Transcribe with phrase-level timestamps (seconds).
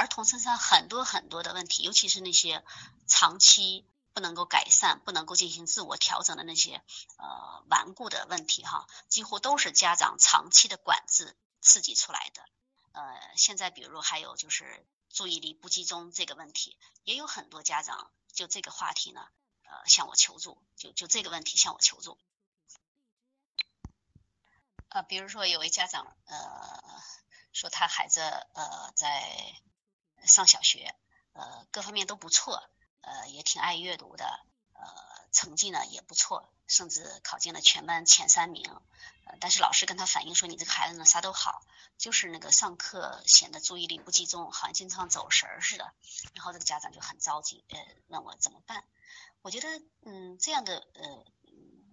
[0.00, 2.64] 儿童身上很多很多的问题，尤其是那些
[3.06, 6.82] 长期不能够改善、不能够进行自我调整的那些
[7.18, 12.42] 呃顽固的问题哈，几乎都是家长长期的管制刺激出来的。
[12.92, 13.02] 呃，
[13.36, 19.28] 现在比如还有就是注意力不集中这个问题，也有很多家长就这个话题呢，
[19.64, 22.16] 呃，向我求助，就就这个问题向我求助。
[24.88, 26.80] 呃，比如说有位家长呃
[27.52, 29.22] 说他孩子呃在
[30.26, 30.94] 上小学，
[31.32, 32.62] 呃各方面都不错，
[33.00, 34.24] 呃也挺爱阅读的，
[34.74, 34.82] 呃
[35.32, 38.64] 成绩呢也不错，甚至考进了全班前三名。
[39.24, 41.62] 呃但是老师跟他反映说你这个孩子呢啥都好，
[41.98, 45.92] 就是那个上课显得注意力不集中，好像经常走神儿似的。
[46.34, 48.84] 然后这个家长就很着急，呃问我怎么办？
[49.42, 51.24] 我觉得嗯这样的呃。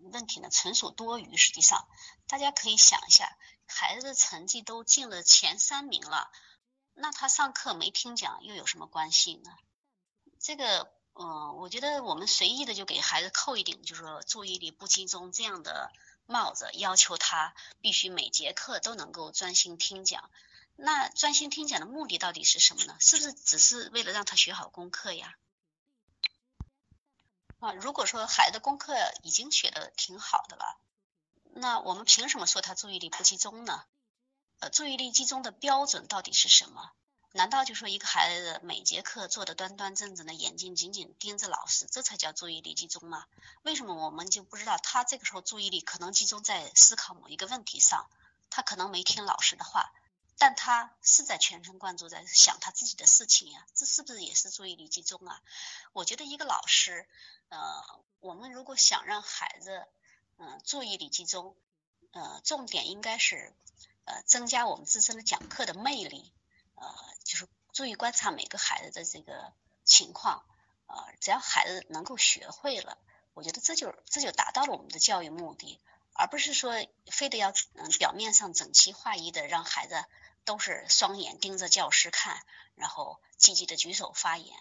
[0.09, 1.35] 问题呢，纯属多余。
[1.35, 1.85] 实际上，
[2.29, 3.37] 大家可以想一下，
[3.67, 6.31] 孩子的成绩都进了前三名了，
[6.99, 9.51] 那他上课没听讲又有什么关系呢？
[10.39, 15.91] 这个，嗯，我觉得我们随意的就给孩子扣一顶，就是说注意力不集中这样的
[16.25, 20.29] 帽子，要求他必须每节课都能够专心听讲。
[20.75, 22.97] 那专心听讲的目的到底是什么呢？
[22.99, 25.35] 是不是只是为了让他学好功课呀？
[27.59, 30.79] 啊，如果说孩子功课已经学的挺好的了，
[31.53, 33.83] 那我们凭什么说他注意力不集中呢？
[34.59, 36.91] 呃，注意力集中的标准到底是什么？
[37.33, 43.25] 难道就说一个孩子每节课坐的端端正正的，眼睛紧紧盯着老师，这才叫注意力集中吗？
[43.61, 48.09] 为什么我们就不知道他这个时候注意力可能集中在思考某一个问题上？
[48.49, 49.91] 他可能没听老师的话，
[50.39, 55.41] 但他是在全神贯注在想他自己的事情呀，这是不是也是注意力集中啊？
[55.93, 57.07] 我觉得一个老师。
[57.49, 57.81] 呃，
[58.19, 59.85] 我们如果想让孩子
[60.37, 61.55] 嗯注意力集中，
[62.11, 63.53] 呃，重点应该是
[64.07, 66.31] 呃增加我们自身的讲课的魅力，
[66.75, 66.87] 呃，
[67.23, 70.45] 就是注意观察每个孩子的这个情况，
[70.87, 72.97] 呃，只要孩子能够学会了，
[73.33, 75.79] 我觉得这就这就达到了我们的教育目的，
[76.13, 76.73] 而不是说
[77.11, 80.05] 非得要嗯表面上整齐划一的让孩子
[80.45, 82.41] 都是双眼盯着教师看，
[82.75, 84.57] 然后积极的举手发言，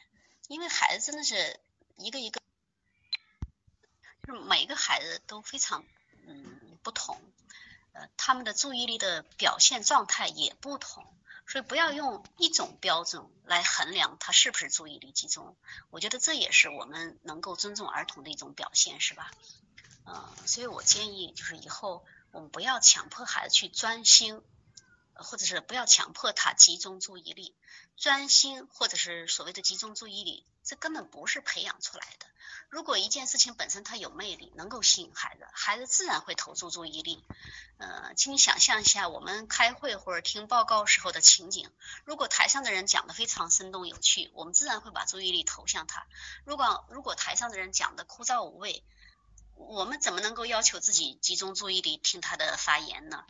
[0.48, 1.60] 因为孩子真的是
[1.96, 2.42] 一个一个。
[4.26, 5.84] 就是每个孩子都非常
[6.26, 7.16] 嗯不同，
[8.16, 11.06] 他们的注意力的表现状态也不同，
[11.46, 15.56] 所以不要用一种标准来衡量他是不是注意力集中。
[15.90, 19.30] 我觉得这也是我们能够尊重儿童的一种表现，是吧？
[20.04, 24.40] 嗯，所以我建议就是以后我们不要强迫孩子去专心，
[25.14, 27.54] 或者是不要强迫他集中注意力，
[27.96, 32.26] 专心或者是所谓的集中注意力，这根本不是培养出来的。
[32.68, 37.24] 如果一件事情本身它有魅力，能够吸引孩子，孩子自然会投注注意力。
[37.78, 41.70] 呃，请你想象一下，我们开会或者听报告时候的情景。
[42.04, 46.06] 如果台上的人讲的非常生动有趣，我们自然会把注意力投向他。
[46.44, 48.82] 如果如果台上的人讲的枯燥无味，
[49.54, 53.24] 我们怎么能够要求自己集中注意力听他的发言呢？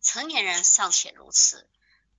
[0.00, 1.68] 成年人尚且如此，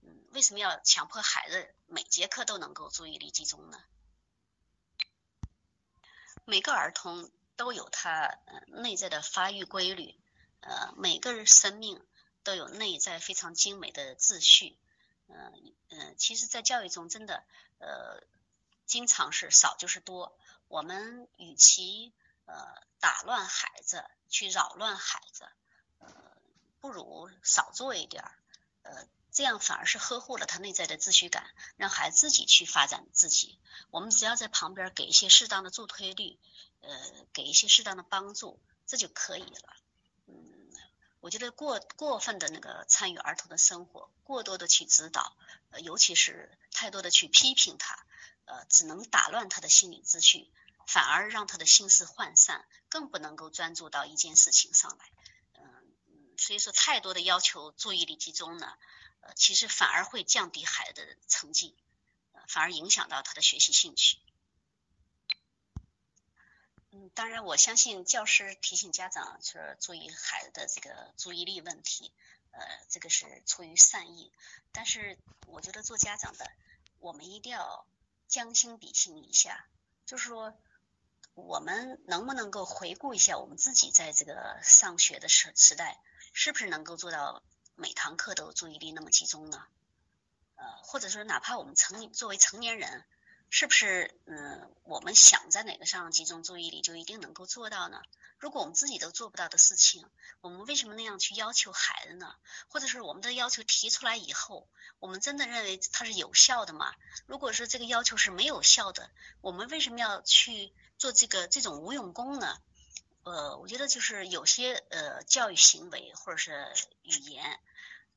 [0.03, 3.77] 嗯，为什么要强迫孩子每节课都能够注意力集中呢？
[6.49, 10.15] 每个儿童都有他内在的发育规律，
[10.61, 12.03] 呃，每个人生命
[12.43, 14.75] 都有内在非常精美的秩序，
[15.27, 17.43] 嗯嗯，其实，在教育中，真的，
[17.77, 18.23] 呃，
[18.87, 20.35] 经常是少就是多。
[20.67, 22.15] 我们与其
[22.45, 22.55] 呃
[22.99, 25.47] 打乱孩子，去扰乱孩子，
[25.99, 26.11] 呃，
[26.79, 28.33] 不如少做一点儿，
[28.81, 29.07] 呃。
[29.31, 33.59] 这样反而是呵护了他内在的秩序感，让孩子自己去发展自己。
[33.91, 36.39] 我们只要在旁边给一些适当的助推力，
[36.81, 36.89] 呃，
[37.31, 39.75] 给一些适当的帮助，这就可以了。
[40.27, 40.71] 嗯，
[41.19, 45.35] 我觉得过过分的那个参与儿童的生活，过多的去指导，
[45.83, 48.03] 尤其是太多的去批评他，
[48.45, 50.49] 呃，只能打乱他的心理秩序，
[50.87, 55.05] 反而让他的心思涣散，更不能够专注到一件事情上来。
[55.53, 55.93] 嗯，
[56.37, 58.73] 所以说太多的要求注意力集中呢。
[59.21, 61.75] 呃，其实反而会降低孩子的成绩，
[62.47, 64.17] 反而影响到他的学习兴趣。
[66.91, 72.11] 嗯，当然，我相信教师提醒家长是注意孩子的这个注意力问题，
[72.51, 74.31] 呃，这个是出于善意。
[74.71, 76.51] 但是，我觉得做家长的，
[76.97, 77.85] 我们一定要
[78.27, 79.67] 将心比心一下，
[80.05, 80.57] 就是说，
[81.35, 86.01] 我们能不能够回顾一下我们自己在这个上学的时时代，
[86.33, 87.43] 是不是能够做到？
[87.79, 89.65] 每堂课都注意力那么集中呢？
[90.55, 93.05] 呃，或者说哪怕我们成作为成年人，
[93.49, 98.01] 是不是嗯，我们想在哪个上集中注意力，就一定能够做到呢？
[98.37, 100.05] 如果我们自己都做不到的事情，
[100.41, 102.35] 我们为什么那样去要求孩子呢？
[102.67, 104.67] 或者是我们的要求提出来以后，
[104.99, 106.93] 我们真的认为它是有效的吗？
[107.27, 109.09] 如果说这个要求是没有效的，
[109.39, 112.59] 我们为什么要去做这个这种无用功呢？
[113.23, 116.73] 呃，我觉得就是有些呃教育行为或者是
[117.03, 117.59] 语言，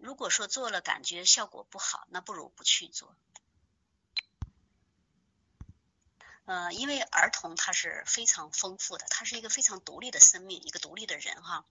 [0.03, 3.15] 如果说做了感觉效果不好，那不如不去做。
[6.45, 11.65] 呃，因为儿童他是非常丰富的，他是一个非常独立的生命，一个独立的人哈。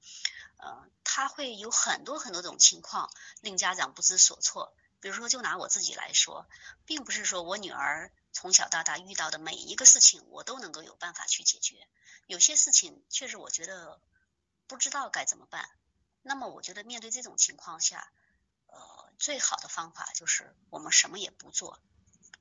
[0.56, 3.12] 呃，他会有很多很多种情况
[3.42, 4.74] 令家长不知所措。
[5.02, 6.48] 比如说，就拿我自己来说，
[6.86, 11.86] 并不是说我女儿从小到大遇到的每一个事情，我都能够有办法去解决。
[12.28, 14.00] 有些事情确实我觉得
[14.68, 15.70] 不知道该怎么办。
[16.22, 18.10] 那么，我觉得面对这种情况下，
[19.22, 21.80] 最好的方法就是我们什么也不做。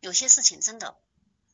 [0.00, 1.00] 有些事情真的。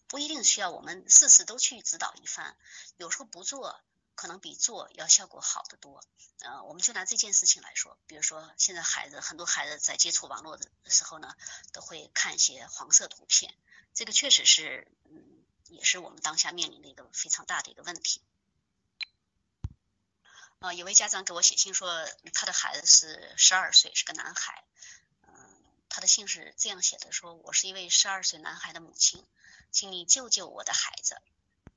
[0.09, 2.55] 不一定需要我们事事都去指导一番，
[2.97, 3.81] 有时候不做
[4.15, 6.01] 可能比做要效果好得多。
[6.39, 11.35] 呃，我们就拿这件事情来说，比如说现在孩子很多孩子在接触网络的时候呢，
[11.73, 13.53] 都会看一些黄色图片，
[13.95, 18.23] 这个确实是，嗯，也是我们当下面临的一个非常大的一个问题。
[20.61, 24.65] 呃，有位家长给我写信说，他的孩子是十二岁，是个男孩，
[25.89, 29.25] 他的信是这样写的，说我是一位十二岁男孩的母亲。
[29.73, 31.21] 请你救救我的孩子，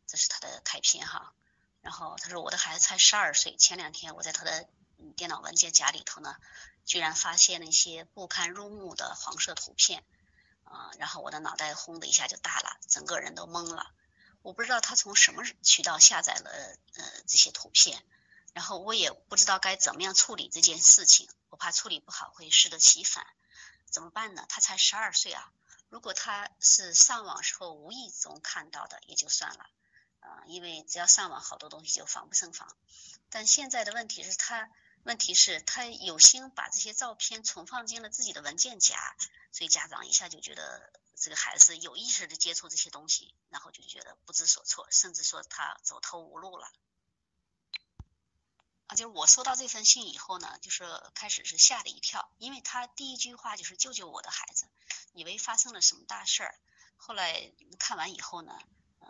[0.08, 1.34] 这是他的开篇哈。
[1.82, 4.70] 然后他说我的孩子才十二岁，前两天我在他的
[5.18, 6.38] 电脑文件夹里头呢，
[6.86, 10.06] 居然发现了一些不堪入目的黄色图片
[10.64, 13.92] 啊，然后我的脑袋轰的一下就大了，整个人都懵了。
[14.44, 16.52] 我不知道他从什么渠道下载了
[16.96, 18.02] 呃这些图片，
[18.54, 23.26] 然后我也不知道该怎么样处理这件事情，我怕处理不好会适得其反，
[23.92, 24.46] 怎么办呢？
[24.50, 25.52] 他才十二岁啊。
[25.90, 29.70] 如果他是上网时候无意中看到的，也就算了，
[30.20, 32.78] 啊，因为只要上网，好多东西就防不胜防。
[33.32, 34.70] 但现在的问题是，他
[35.04, 39.16] 问题是，他有心把这些照片存放进了自己的文件夹，
[39.52, 46.72] 所以家长一下就觉得这个孩子有意识的接触这些东西，然后就觉得不知所措，甚至说他走投无路了。
[48.90, 50.84] 啊，就是我收到这份信以后呢，就是
[51.14, 54.66] 开始是吓了一跳，因为他第一句话就是救救我的孩子，
[55.14, 56.60] 以为发生了什么大事儿。
[56.98, 58.60] 后来看完以后呢，
[59.02, 59.10] 嗯，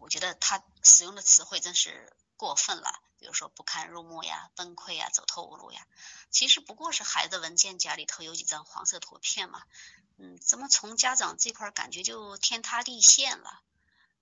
[0.00, 5.86] 我觉得他使用的词汇真是过分了，比如说不堪入目呀、崩溃呀、走投无路呀。
[6.30, 9.62] 其实不过是孩子文件夹里头有几张黄色图片嘛，
[10.16, 13.60] 嗯，怎么从家长这块感觉就天塌地陷了？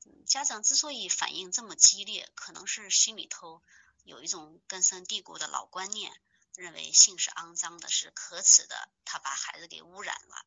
[0.05, 3.63] 嗯，家长之所以反应这么激烈，可能是心里头。
[4.05, 6.13] 有一种根深蒂固的老观念，
[6.55, 10.47] 认为性是肮脏的，是可耻的，他把孩子给污染了。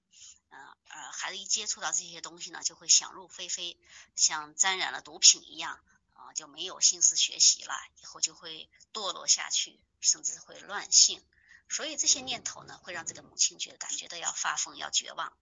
[0.50, 3.80] 嗯，呃，孩子一接触到这些东西呢，就会想入非非，
[4.16, 5.80] 像沾染了毒品一样，
[6.14, 11.26] 啊，就没有心思学习了，以后就会堕落下去，甚至会乱性。
[11.70, 15.36] 所以这些念头呢，会让这个母亲觉感觉到要发疯，要绝望。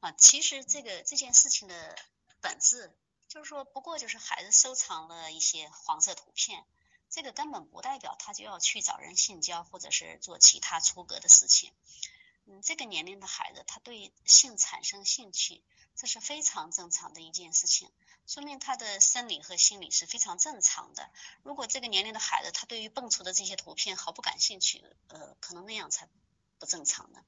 [0.00, 1.98] 啊，其实这个这件事情的
[2.40, 2.96] 本质。
[3.28, 6.64] 就是说，不过就是孩子收藏了一些黄色图片，
[7.10, 11.72] 这个根本不代表他就要去找人性交或者是做其他出格的事情。
[12.46, 15.62] 嗯，这个年龄的孩子他对性产生兴趣，
[15.94, 17.90] 这是非常正常的一件事情，
[18.26, 21.10] 说明他的生理和心理是非常正常的。
[21.42, 26.08] 如果这个年龄的孩子他对于蹦出的这些图片毫不感兴趣，呃，可能那样才
[26.58, 27.22] 不正常呢。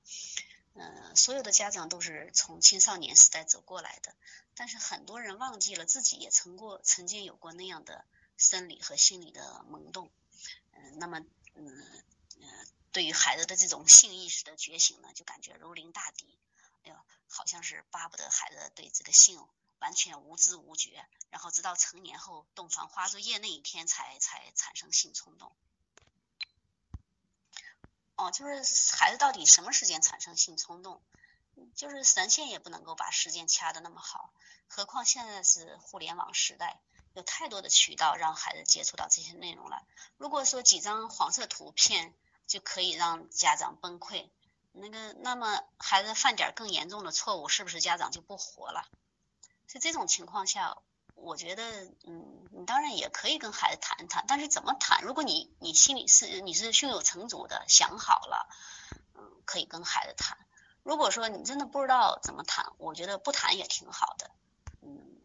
[0.75, 4.15] 嗯，所有的家长都是从青少年时代走过来的，
[4.55, 8.05] 但是很多人忘记了自己也曾过曾经有过那样的
[8.37, 10.11] 生理和心理的萌动。
[10.73, 11.19] 嗯，那么
[11.55, 12.05] 嗯
[12.41, 16.39] 嗯，对于孩子的这种性意识的觉醒呢，就感觉如临大敌，
[16.85, 16.97] 哎呦，
[17.27, 19.45] 好像是巴不得孩子对这个性
[19.81, 25.55] 完全无知无觉，然后直到成年后洞房花烛夜那一天才才产生性冲动。
[28.21, 31.01] 哦，就是孩子到底什么时间产生性冲动？
[31.75, 34.31] 就是神仙也不能够把时间掐的那么好，
[34.69, 36.81] 何况现在是互联网时代，
[37.15, 39.83] 有太多的渠道让孩子接触到这些内容了。
[40.19, 42.15] 如果说几张黄色图片
[42.47, 44.29] 就可以让家长崩溃，
[44.73, 48.87] 那个，那么孩子犯点更严重的错误，是不是家长就不活了？
[49.67, 50.77] 在这种情况下。
[51.17, 55.03] 我觉得，嗯，你当然也可以跟孩子谈谈，但是怎么谈？
[55.05, 58.49] 如果你你心里是你是胸有成竹的，想好了，
[59.15, 60.37] 嗯，可以跟孩子谈。
[60.83, 64.31] 如果说你真的不知道怎么谈，我觉得不谈也挺好的，
[64.83, 65.21] 嗯，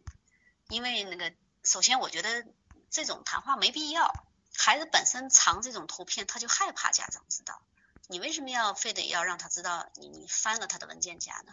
[0.68, 2.46] 因为那个，首先我觉得
[2.90, 4.10] 这种谈话没必要。
[4.58, 7.60] 孩子本身藏这种图片，他就害怕家长知道，
[8.06, 11.52] 你为什么要非得要让他知道你你翻了他的文件夹呢？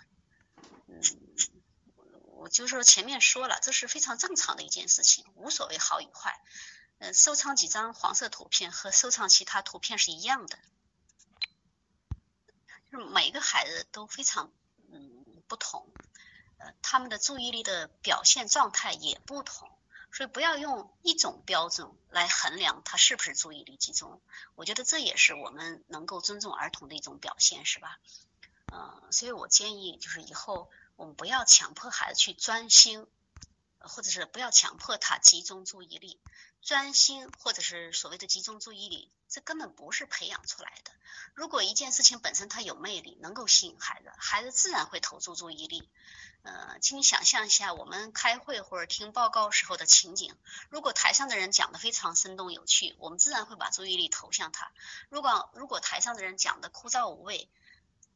[0.87, 1.01] 嗯，
[2.43, 6.41] 我就说前面说了，这是非常正常的一件事情，无所谓好与坏。
[6.99, 10.59] 嗯，收藏几张黄色图片和收藏其他图片是一样的，
[12.91, 14.51] 就是每个孩子都非常
[14.91, 15.87] 嗯不同，
[16.57, 19.71] 呃，他们的注意力的表现状态也不同。
[20.11, 24.21] 所以不要用一种标准来衡量他是不是注意力集中，
[24.55, 27.99] 我觉得这也是我们能够尊重儿童的一种表现，是吧？
[28.73, 33.07] 嗯，所以我建议就是以后我们不要强迫孩子去专心，
[33.79, 36.19] 或者是不要强迫他集中注意力，
[36.61, 40.91] 专心或者是所谓的集中注意力，这根本不是培养出来的。
[41.33, 45.89] 如果一件事情本身它有魅力，能够吸引孩子，孩子自然会投注注意力。
[46.43, 50.35] 呃，请你想象一下，我们开会或者听报告时候的情景。
[50.69, 54.71] 如果台上的人讲的非常生动有趣，我们自然会把注意力投向他。
[55.09, 57.49] 如果如果台上的人讲的枯燥无味，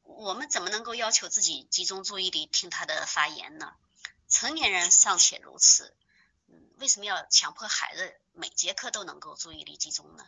[0.08, 3.76] 我们怎么能够要求自己集中注意力听他的发言呢？
[4.30, 5.94] 成年人尚且如此，
[6.48, 10.26] 嗯，为什么要强迫孩子每节课都能够注意力集中呢？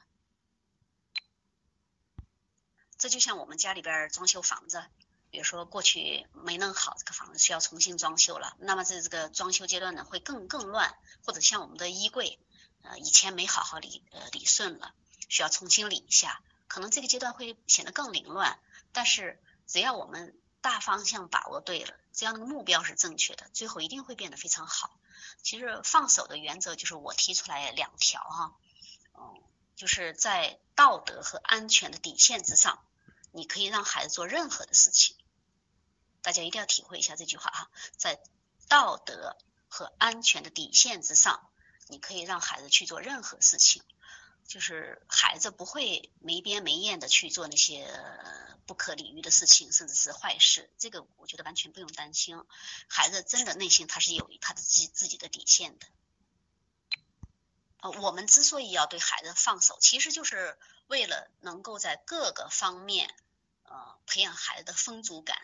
[2.98, 4.84] 这就像我们家里边装修房子。
[5.32, 12.40] 比如说过去没弄好这个房子需要重新装修了，那么在这个装修阶段呢会更更乱，或者像我们的衣柜，
[12.82, 14.96] 呃以前没好好理呃理顺了，
[15.28, 18.60] 需要重新理一下，可能这个阶段会显得更凌乱。
[18.92, 25.00] 但是只要我们大方向把握对了，这样的目标是正确的，最后一定会变得非常好。
[25.44, 28.56] 其实放手的原则就是我提出来两条哈，
[29.14, 29.44] 嗯，
[29.76, 32.84] 就是在道德和安全的底线之上。
[33.32, 35.16] 你可以让孩子做任何的事情，
[36.24, 38.20] 大家一定要体会一下这句话哈，在
[38.68, 41.48] 道德和安全的底线之上，
[41.90, 43.84] 你可以让孩子去做任何事情，
[44.50, 47.88] 就是孩子不会没边没沿的去做那些
[48.66, 52.44] 不可理喻的事情，甚至是坏事，这个我觉得完全不用担心，
[52.88, 55.86] 孩子真的内心他是有他的自己自己的底线的。
[57.82, 63.14] 呃，我们之所以要对孩子放手，其实就是为了能够在各个方面，
[63.66, 65.38] 呃，培养孩子的丰足感，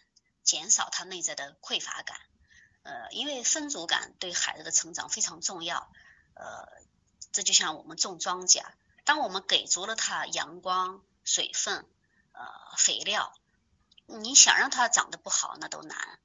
[0.43, 2.19] 减少他内在的匮乏感。
[2.81, 5.93] 呃，因为丰足感对孩子的成长非常重要。
[6.33, 6.67] 呃，
[7.31, 8.65] 这就像我们种庄稼，
[9.05, 11.87] 当我们给足了他阳光、水分、
[12.33, 13.33] 呃肥料，
[14.05, 16.19] 你想让他长得不好，那都难。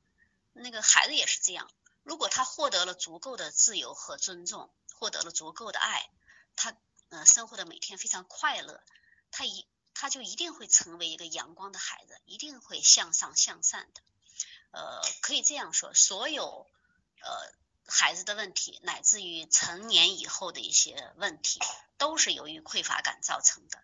[0.52, 1.70] 那个孩子也是这样，
[2.02, 4.72] 如果他获得了足够的自由和尊重。
[4.92, 6.10] 获得了足够的爱，
[6.56, 6.76] 他
[7.08, 8.82] 呃生活的每天非常快乐，
[9.30, 14.02] 他一他就一定会成为一个阳光的孩子，一定会向上向善的。
[14.72, 16.66] 呃，可以这样说，所有
[17.22, 17.54] 呃
[17.90, 21.60] 孩子的问题，乃至于成年以后的一些问题，
[21.98, 23.82] 都是由于匮乏感造成的。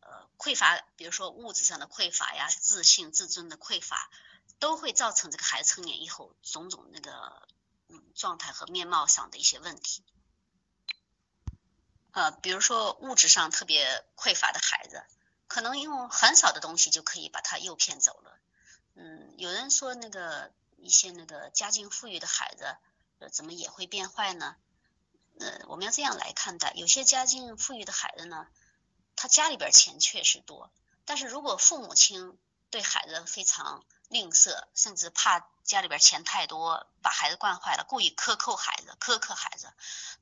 [0.00, 4.08] 呃，匮乏，比如说物质上的匮乏呀，自信、自尊的匮乏，
[4.60, 7.48] 都会造成这个孩子成年以后种种那个
[7.88, 10.04] 嗯状态和面貌上的一些问题。
[12.12, 15.04] 呃，比如说物质上特别匮乏的孩子，
[15.48, 18.38] 可能用很少的东西就可以把他诱骗走了。
[18.94, 22.76] 嗯，有人说那个一些那个家境富裕的孩子，
[23.32, 24.56] 怎么也会变坏呢？
[25.38, 28.46] 呃，我们要这样来看待，有些家境富裕的孩子呢，
[29.16, 30.70] 他家里边钱确实多，
[31.04, 32.38] 但是如果父母亲
[32.70, 39.72] 对孩子非常吝啬，甚至怕家里边钱太多把孩子惯坏了，故意克扣孩子、苛刻孩子，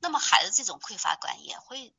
[0.01, 1.95] 那么孩子这种匮乏感也会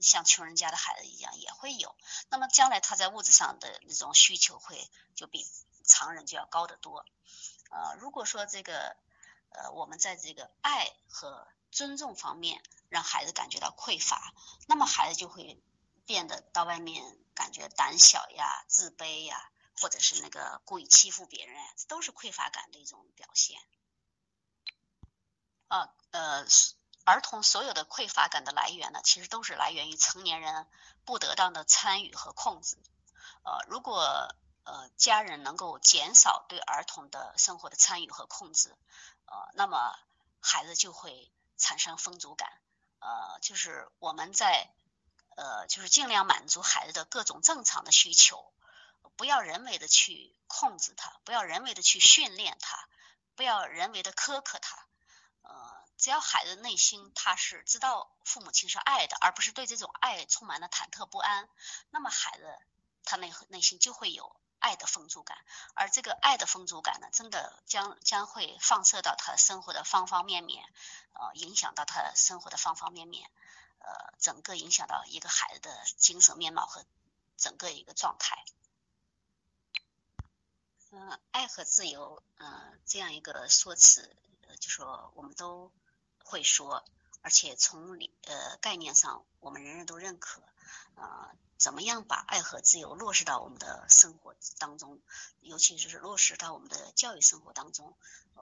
[0.00, 1.96] 像穷人家的孩子一样也会有。
[2.28, 5.46] 那么将来他在物质上的那种需求会就比
[5.84, 7.04] 常人就要高得多。
[7.70, 8.96] 呃，如果说这个
[9.50, 14.34] 呃我们在这个爱和尊重方面让孩子感觉到匮乏，
[14.66, 15.62] 那么孩子就会
[16.06, 19.50] 变得到外面感觉胆小呀、自卑呀。
[19.82, 23.58] 或者是那个故意欺负别人，这都是匮乏感的一种表现。
[25.68, 26.44] 啊，呃，
[27.06, 30.66] 儿童所有的匮乏感的来源呢，其实都是来源于成年人
[31.06, 32.76] 不得当的参与和控制。
[33.42, 38.76] 呃，如果呃家人能够减少对儿童的生活的参与和控制，
[39.30, 39.98] 呃，那么
[40.40, 42.52] 孩子就会产生丰足感。
[42.98, 44.68] 呃，就是我们在
[45.36, 48.52] 呃，就是尽量满足孩子的各种正常的需求。
[49.16, 52.88] 不要人为的去控制他，不要人为的去训练他，
[53.36, 54.86] 不要人为的苛刻他。
[55.42, 61.48] 呃，只要孩子内心他是知道父母亲是爱的，而不是对这种爱充满了忐忑不安，
[61.90, 62.58] 那么孩子
[63.04, 65.36] 他内内心就会有爱的丰足感，
[65.74, 70.64] 而这个爱的丰足感呢，真的将将会放射到他生活的方方面面，
[71.14, 73.30] 呃，影响到他生活的方方面面，
[73.78, 76.84] 呃，整个影响到一个孩子的精神面貌和
[77.36, 78.44] 整个一个状态。
[80.92, 84.14] 嗯，爱和自由，嗯，这样一个说辞，
[84.60, 85.72] 就说我们都
[86.24, 86.84] 会说，
[87.22, 90.42] 而且从理呃概念上，我们人人都认可。
[90.96, 94.98] 呃，怎么样把爱和自由落实到我们的生活当中，
[95.40, 97.94] 尤其是落实到我们的教育生活当中？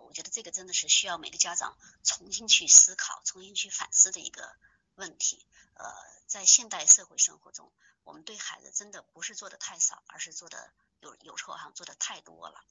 [0.07, 4.55] 我觉得这个真的是需要每个家长重新去思考、重新去反思的一个
[4.95, 5.45] 问题。
[5.75, 5.93] 呃，
[6.29, 7.73] 在现代社会生活中，
[8.05, 10.71] 我们对孩子真的不是做的太少，而是做的
[11.01, 12.63] 有有时候好像做的太多了。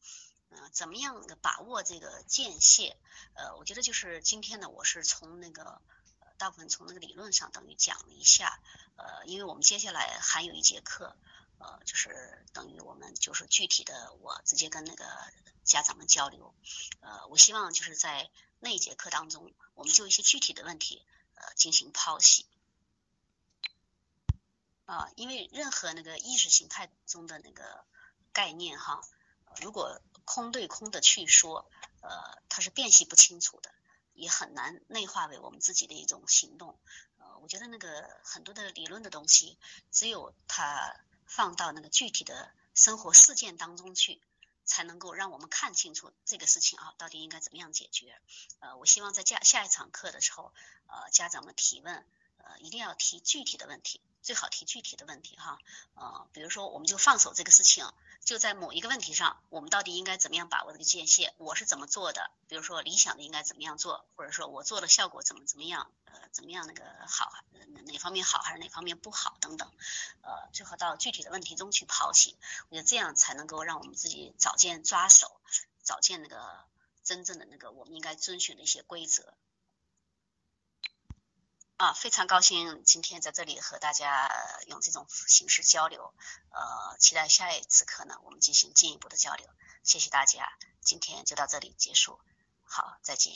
[0.50, 2.96] 嗯，怎么样把握这个界限？
[3.34, 5.82] 呃，我觉得就是今天呢，我是从那个
[6.38, 8.60] 大部分从那个理论上等于讲了一下。
[8.96, 11.15] 呃，因为我们接下来还有一节课，
[11.60, 15.06] 呃，就是等于我们就是具体的，我直接跟那个
[15.63, 16.56] 家长们交流。
[17.01, 18.29] 呃，我希望就是在
[18.60, 22.48] 那一节课当中，我们就一些具体的问题呃进行剖析。
[24.86, 27.84] 啊，因为任何那个意识形态中的那个
[28.32, 29.01] 概念哈，
[29.60, 31.70] 如果空对空的去说，
[32.01, 33.70] 呃，它是辨析不清楚的，
[34.17, 36.77] 也很难内化为我们自己的一种行动。
[37.17, 39.57] 呃，我觉得那个很多的理论的东西，
[39.91, 40.95] 只有它
[41.25, 44.21] 放到那个具体的生活事件当中去，
[44.65, 48.19] 才能够让我们看清楚这个事情啊，到底应该怎么样解决。
[48.59, 50.51] 呃，我希望在下下一场课的时候，
[50.88, 52.05] 呃，家长们提问，
[52.38, 54.01] 呃，一定要提具体的问题。
[54.27, 55.57] 最好提具体的问题哈，
[55.96, 57.93] 呃，比如说我们就放手这个事情，
[58.25, 61.34] 就在某一个问题上，我们到底应该怎么样把握这个界限？
[61.38, 62.29] 我是怎么做的？
[62.50, 65.89] 比如说理想的应该怎么样做，或者说我做的效果怎么怎么样？
[66.03, 67.31] 呃，怎么样那个好？
[67.86, 69.38] 哪方面好还是哪方面不好？
[69.39, 69.72] 等等，
[70.24, 72.36] 呃，最后到具体的问题中去剖析，
[72.67, 75.39] 我觉得这样才能够让我们自己找见抓手，
[75.86, 76.65] 找见那个
[77.05, 79.34] 真正的那个我们应该遵循的一些规则。
[81.77, 84.31] 啊，非常高兴今天在这里和大家
[84.65, 86.12] 用这种形式交流，
[86.50, 89.48] 呃，期待下一次课呢，我们进行进一步的交流。
[89.84, 92.19] 谢谢大家，今天就到这里结束，
[92.63, 93.36] 好，再见。